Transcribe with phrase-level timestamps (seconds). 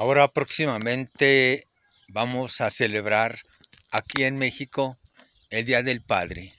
[0.00, 1.66] Ahora próximamente
[2.06, 3.40] vamos a celebrar
[3.90, 4.96] aquí en México
[5.50, 6.54] el Día del Padre.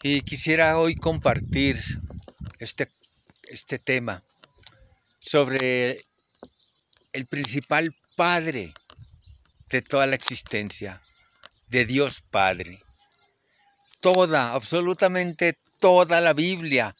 [0.00, 1.82] Y quisiera hoy compartir
[2.60, 2.92] este,
[3.50, 4.22] este tema
[5.18, 6.00] sobre
[7.12, 8.72] el principal Padre
[9.68, 11.02] de toda la existencia,
[11.66, 12.78] de Dios Padre.
[14.00, 16.94] Toda, absolutamente toda la Biblia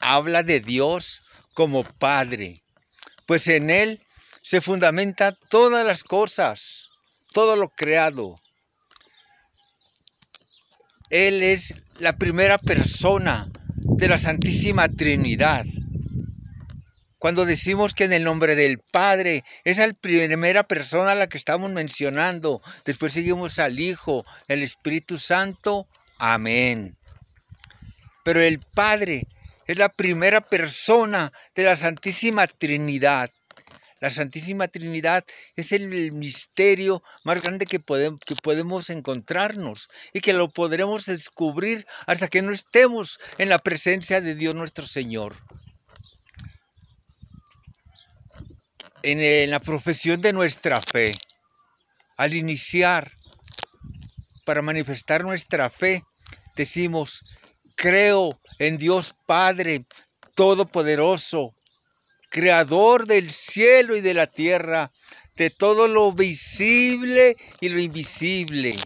[0.00, 1.22] habla de Dios
[1.52, 2.62] como Padre,
[3.26, 4.02] pues en Él
[4.46, 6.90] se fundamenta todas las cosas,
[7.32, 8.36] todo lo creado.
[11.10, 15.66] Él es la primera persona de la Santísima Trinidad.
[17.18, 21.38] Cuando decimos que en el nombre del Padre es la primera persona a la que
[21.38, 25.88] estamos mencionando, después seguimos al Hijo, el Espíritu Santo,
[26.20, 26.96] amén.
[28.22, 29.24] Pero el Padre
[29.66, 33.32] es la primera persona de la Santísima Trinidad.
[34.00, 35.24] La Santísima Trinidad
[35.56, 42.42] es el misterio más grande que podemos, encontrarnos y que lo podremos descubrir hasta que
[42.42, 45.34] no estemos en la presencia de Dios nuestro Señor.
[49.02, 51.12] En, en la profesión de nuestra fe,
[52.18, 53.10] al iniciar,
[54.44, 56.02] para manifestar nuestra fe,
[56.54, 57.22] decimos,
[57.76, 59.86] creo en Dios Padre
[60.34, 61.55] Todopoderoso,
[62.36, 64.92] Creador del cielo y de la tierra,
[65.36, 68.76] de todo lo visible y lo invisible.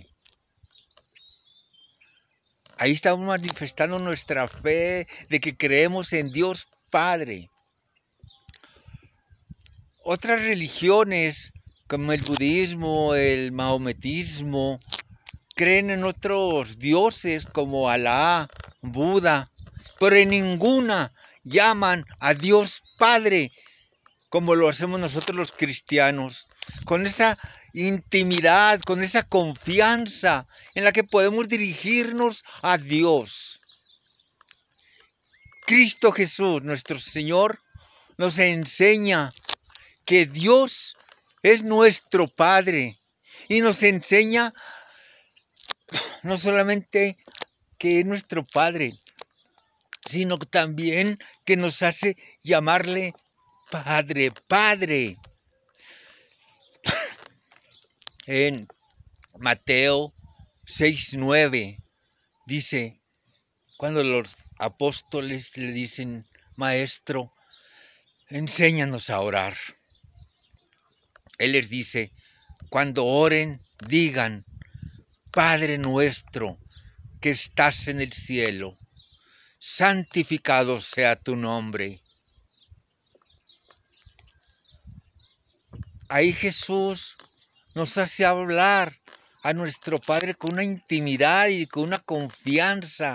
[2.77, 7.51] Ahí estamos manifestando nuestra fe de que creemos en Dios Padre.
[10.05, 11.53] Otras religiones
[11.89, 14.79] como el budismo, el mahometismo,
[15.57, 18.48] creen en otros dioses como Alá,
[18.81, 19.51] Buda,
[19.98, 23.51] pero en ninguna llaman a Dios Padre
[24.29, 26.47] como lo hacemos nosotros los cristianos,
[26.84, 27.37] con esa
[27.73, 33.61] intimidad, con esa confianza en la que podemos dirigirnos a Dios.
[35.67, 37.61] Cristo Jesús, nuestro Señor,
[38.19, 39.33] nos enseña
[40.07, 40.97] que Dios
[41.42, 43.01] es nuestro Padre
[43.48, 44.53] y nos enseña
[46.23, 47.17] no solamente
[47.79, 48.98] que es nuestro Padre,
[50.11, 53.15] sino también que nos hace llamarle
[53.71, 55.17] Padre, Padre.
[58.27, 58.69] En
[59.39, 60.15] Mateo
[60.67, 61.83] 6.9
[62.47, 63.01] dice,
[63.77, 67.33] cuando los apóstoles le dicen, Maestro,
[68.29, 69.57] enséñanos a orar.
[71.39, 72.13] Él les dice,
[72.69, 74.45] cuando oren, digan,
[75.33, 76.59] Padre nuestro
[77.21, 78.79] que estás en el cielo,
[79.61, 82.01] santificado sea tu nombre.
[86.09, 87.17] Ahí Jesús
[87.75, 88.98] nos hace hablar
[89.43, 93.15] a nuestro Padre con una intimidad y con una confianza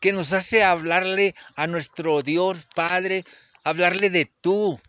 [0.00, 3.24] que nos hace hablarle a nuestro Dios Padre,
[3.64, 4.80] hablarle de tú.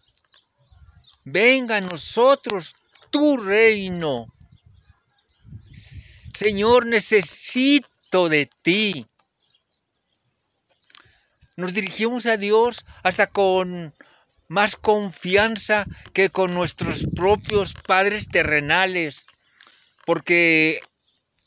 [1.24, 2.76] Venga a nosotros
[3.10, 4.28] tu reino.
[6.34, 9.08] Señor, necesito de ti.
[11.58, 13.92] Nos dirigimos a Dios hasta con
[14.48, 19.26] más confianza que con nuestros propios padres terrenales.
[20.06, 20.80] Porque,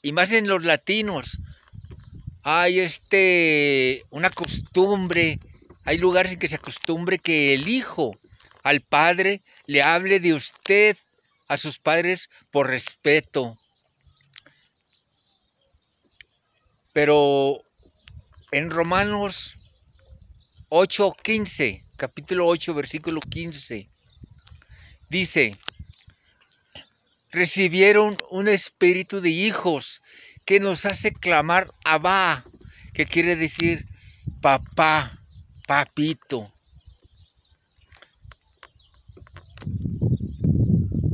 [0.03, 1.38] y más en los latinos,
[2.43, 5.38] hay este, una costumbre,
[5.84, 8.10] hay lugares en que se acostumbre que el hijo
[8.65, 10.97] al padre le hable de usted
[11.47, 13.56] a sus padres por respeto.
[16.93, 17.62] Pero
[18.50, 19.56] en Romanos
[20.70, 23.91] 8:15, capítulo 8, versículo 15,
[25.08, 25.53] dice,
[27.31, 30.00] recibieron un espíritu de hijos
[30.44, 32.44] que nos hace clamar Abba,
[32.94, 33.86] que quiere decir
[34.41, 35.22] papá,
[35.66, 36.54] papito.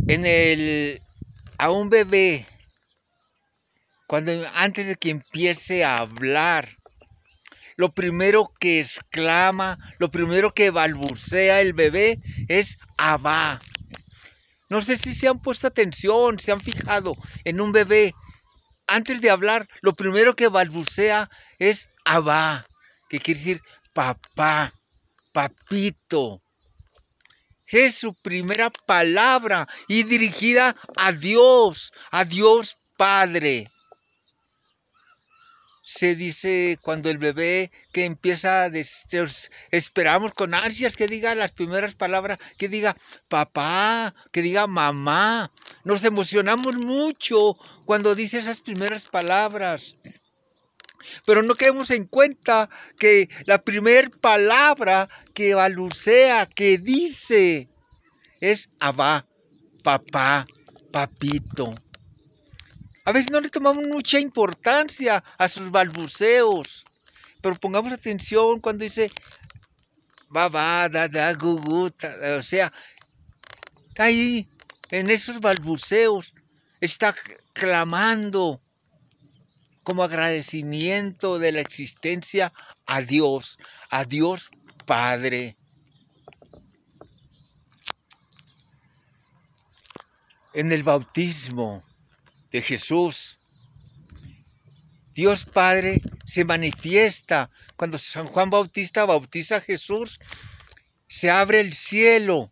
[0.09, 1.02] En el
[1.59, 2.47] a un bebé
[4.06, 6.75] cuando antes de que empiece a hablar,
[7.76, 12.19] lo primero que exclama, lo primero que balbucea el bebé
[12.49, 13.61] es Abba.
[14.69, 17.14] No sé si se han puesto atención, se han fijado
[17.44, 18.14] en un bebé.
[18.88, 21.28] Antes de hablar, lo primero que balbucea
[21.58, 22.67] es Abba,
[23.08, 23.62] que quiere decir
[23.94, 24.73] papá,
[25.32, 26.43] papito.
[27.67, 33.70] Es su primera palabra y dirigida a Dios, a Dios Padre.
[35.88, 38.71] Se dice cuando el bebé que empieza a
[39.71, 42.97] esperamos con ansias que diga las primeras palabras, que diga
[43.29, 45.53] papá, que diga mamá.
[45.85, 49.94] Nos emocionamos mucho cuando dice esas primeras palabras.
[51.25, 52.69] Pero no quedemos en cuenta
[52.99, 57.69] que la primera palabra que balucea, que dice,
[58.41, 59.25] es abá,
[59.85, 60.49] papá,
[60.91, 61.73] papito.
[63.06, 66.85] A veces no le tomamos mucha importancia a sus balbuceos,
[67.41, 69.12] pero pongamos atención cuando dice
[70.37, 71.88] va, da, da, gugu,
[72.37, 72.73] o sea,
[73.97, 74.49] ahí,
[74.91, 76.35] en esos balbuceos,
[76.81, 77.14] está
[77.53, 78.61] clamando
[79.85, 82.52] como agradecimiento de la existencia
[82.87, 83.56] a Dios,
[83.88, 84.50] a Dios
[84.85, 85.56] Padre.
[90.55, 91.85] En el bautismo,
[92.56, 93.38] de Jesús.
[95.14, 100.19] Dios Padre se manifiesta cuando San Juan Bautista bautiza a Jesús,
[101.06, 102.50] se abre el cielo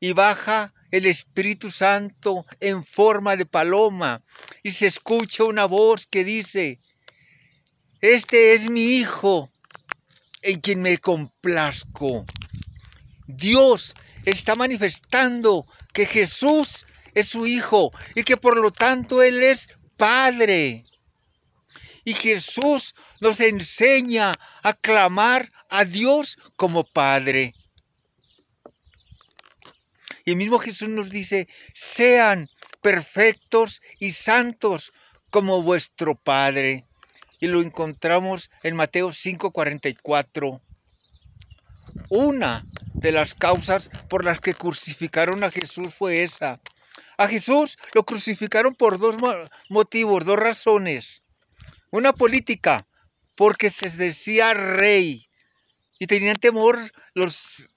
[0.00, 4.22] y baja el Espíritu Santo en forma de paloma
[4.62, 6.78] y se escucha una voz que dice,
[8.00, 9.50] este es mi Hijo
[10.40, 12.24] en quien me complazco.
[13.26, 13.94] Dios
[14.24, 20.84] está manifestando que Jesús es su Hijo y que por lo tanto Él es Padre.
[22.04, 27.54] Y Jesús nos enseña a clamar a Dios como Padre.
[30.24, 32.48] Y el mismo Jesús nos dice, sean
[32.80, 34.92] perfectos y santos
[35.30, 36.86] como vuestro Padre.
[37.40, 40.60] Y lo encontramos en Mateo 5:44.
[42.10, 42.64] Una
[42.94, 46.60] de las causas por las que crucificaron a Jesús fue esa,
[47.20, 49.14] a Jesús lo crucificaron por dos
[49.68, 51.22] motivos, dos razones.
[51.90, 52.88] Una política,
[53.34, 55.28] porque se decía rey
[55.98, 56.78] y tenían temor
[57.12, 57.68] los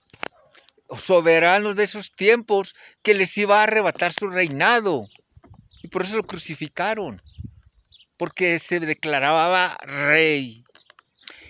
[0.97, 5.09] soberanos de esos tiempos que les iba a arrebatar su reinado.
[5.81, 7.21] Y por eso lo crucificaron,
[8.15, 10.63] porque se declaraba rey.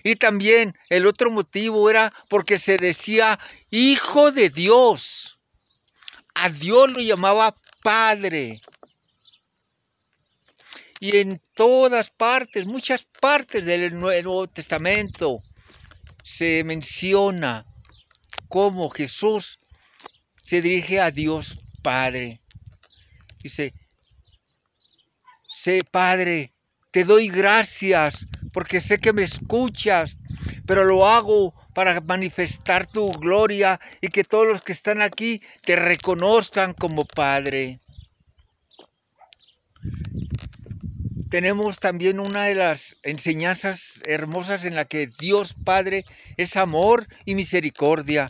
[0.03, 3.37] Y también el otro motivo era porque se decía
[3.69, 5.37] hijo de Dios.
[6.33, 8.61] A Dios lo llamaba Padre.
[10.99, 15.43] Y en todas partes, muchas partes del Nuevo Testamento,
[16.23, 17.65] se menciona
[18.47, 19.59] cómo Jesús
[20.41, 22.39] se dirige a Dios Padre.
[23.43, 23.73] Dice,
[25.49, 26.53] sé Padre,
[26.91, 30.17] te doy gracias porque sé que me escuchas,
[30.65, 35.75] pero lo hago para manifestar tu gloria y que todos los que están aquí te
[35.75, 37.79] reconozcan como Padre.
[41.29, 46.05] Tenemos también una de las enseñanzas hermosas en la que Dios Padre
[46.37, 48.29] es amor y misericordia,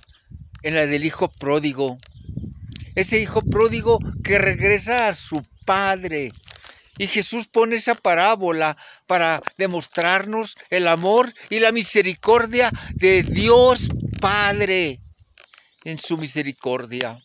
[0.62, 1.98] en la del Hijo pródigo.
[2.96, 6.32] Ese Hijo pródigo que regresa a su Padre,
[6.98, 15.02] y Jesús pone esa parábola para demostrarnos el amor y la misericordia de Dios Padre
[15.84, 17.20] en su misericordia.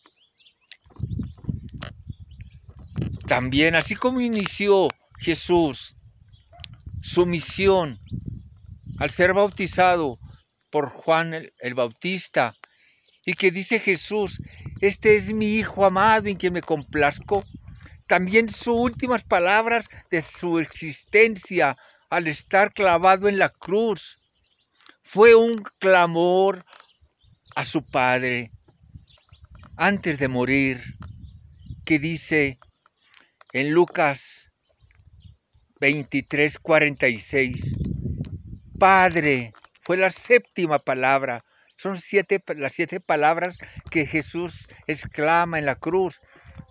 [3.27, 4.89] También, así como inició
[5.19, 5.95] Jesús
[7.03, 7.99] su misión
[8.99, 10.19] al ser bautizado
[10.71, 12.55] por Juan el, Bautista,
[13.25, 14.39] y que dice Jesús,
[14.81, 17.45] este es mi Hijo amado en quien me complazco,
[18.09, 21.77] también sus últimas palabras de su existencia
[22.11, 24.19] al estar clavado en la cruz.
[25.05, 26.65] Fue un clamor
[27.55, 28.51] a su Padre
[29.77, 30.97] antes de morir,
[31.85, 32.59] que dice
[33.53, 34.51] en Lucas
[35.81, 37.75] 23, 46,
[38.79, 41.45] Padre, fue la séptima palabra,
[41.77, 43.57] son siete, las siete palabras
[43.91, 46.21] que Jesús exclama en la cruz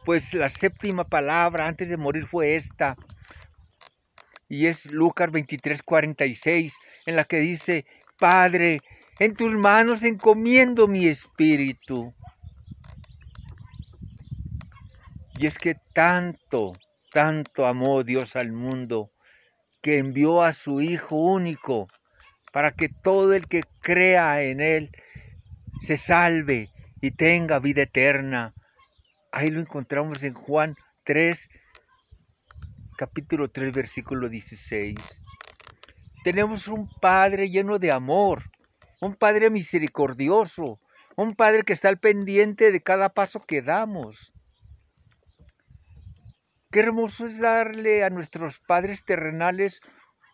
[0.08, 2.96] pues la séptima palabra antes de morir fue esta.
[4.48, 6.74] Y es Lucas 23, 46,
[7.08, 7.86] en la que dice,
[8.18, 8.80] Padre,
[9.20, 12.14] en tus manos encomiendo mi espíritu.
[15.38, 16.72] Y es que tanto,
[17.12, 19.12] tanto amó Dios al mundo,
[19.82, 21.88] que envió a su Hijo único,
[22.54, 24.90] para que todo el que crea en Él
[25.82, 26.70] se salve
[27.02, 28.54] y tenga vida eterna.
[29.38, 31.48] Ahí lo encontramos en Juan 3,
[32.98, 34.96] capítulo 3, versículo 16.
[36.24, 38.50] Tenemos un Padre lleno de amor,
[39.00, 40.80] un Padre misericordioso,
[41.16, 44.34] un Padre que está al pendiente de cada paso que damos.
[46.72, 49.82] Qué hermoso es darle a nuestros padres terrenales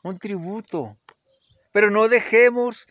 [0.05, 0.97] un tributo.
[1.73, 2.87] Pero no dejemos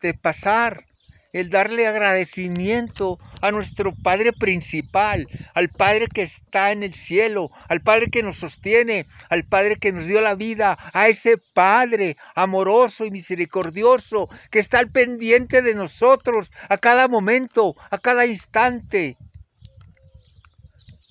[0.00, 0.86] de pasar
[1.32, 7.80] el darle agradecimiento a nuestro Padre principal, al Padre que está en el cielo, al
[7.80, 13.04] Padre que nos sostiene, al Padre que nos dio la vida, a ese Padre amoroso
[13.04, 19.16] y misericordioso que está al pendiente de nosotros a cada momento, a cada instante,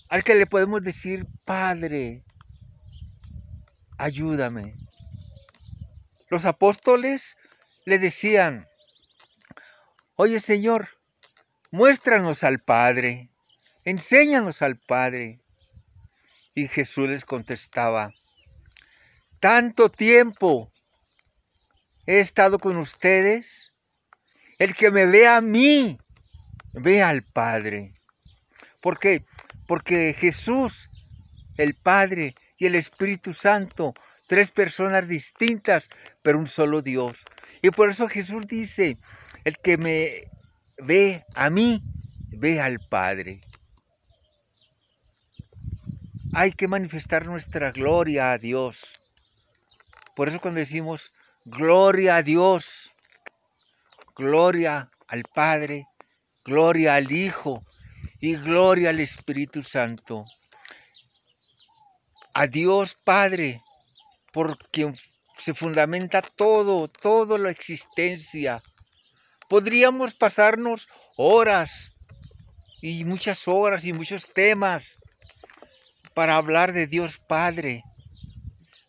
[0.09, 2.23] al que le podemos decir, Padre,
[3.97, 4.75] ayúdame.
[6.29, 7.37] Los apóstoles
[7.85, 8.65] le decían,
[10.23, 10.87] Oye Señor,
[11.71, 13.31] muéstranos al Padre,
[13.85, 15.41] enséñanos al Padre.
[16.53, 18.13] Y Jesús les contestaba,
[19.39, 20.71] tanto tiempo
[22.05, 23.73] he estado con ustedes,
[24.59, 25.97] el que me ve a mí,
[26.71, 27.95] ve al Padre.
[28.79, 29.25] ¿Por qué?
[29.65, 30.91] Porque Jesús,
[31.57, 33.95] el Padre y el Espíritu Santo,
[34.27, 35.89] tres personas distintas,
[36.21, 37.25] pero un solo Dios.
[37.61, 38.97] Y por eso Jesús dice,
[39.43, 40.23] el que me
[40.77, 41.83] ve a mí,
[42.29, 43.41] ve al Padre.
[46.33, 48.99] Hay que manifestar nuestra gloria a Dios.
[50.15, 51.13] Por eso cuando decimos
[51.45, 52.93] gloria a Dios,
[54.15, 55.87] gloria al Padre,
[56.43, 57.63] gloria al Hijo
[58.19, 60.25] y gloria al Espíritu Santo.
[62.33, 63.61] A Dios Padre,
[64.31, 64.95] por quien
[65.41, 68.61] se fundamenta todo, toda la existencia,
[69.51, 71.91] Podríamos pasarnos horas
[72.81, 74.97] y muchas horas y muchos temas
[76.13, 77.83] para hablar de Dios Padre.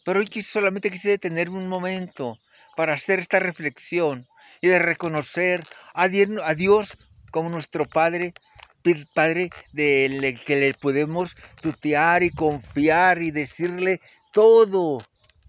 [0.04, 2.38] Pero hoy solamente quise detenerme un momento
[2.76, 4.28] para hacer esta reflexión
[4.60, 6.96] y de reconocer a Dios
[7.32, 8.32] como nuestro Padre,
[9.14, 14.00] Padre del que le podemos tutear y confiar y decirle
[14.32, 15.00] todo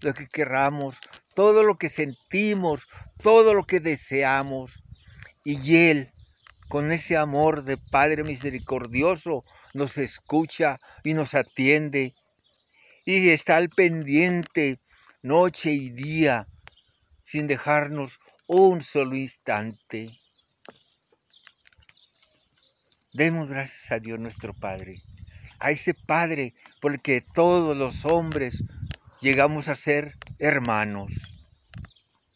[0.04, 1.00] lo que querramos,
[1.34, 2.86] todo lo que sentimos,
[3.22, 4.84] todo lo que deseamos.
[5.44, 6.12] Y Él,
[6.68, 12.14] con ese amor de Padre misericordioso, nos escucha y nos atiende.
[13.04, 14.80] Y está al pendiente
[15.22, 16.48] noche y día,
[17.22, 20.20] sin dejarnos un solo instante.
[23.14, 25.02] Demos gracias a Dios nuestro Padre,
[25.60, 28.64] a ese Padre por el que todos los hombres
[29.24, 31.10] llegamos a ser hermanos.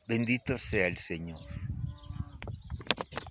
[0.06, 1.57] Bendito sea el Señor.